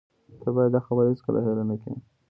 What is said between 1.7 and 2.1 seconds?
کړې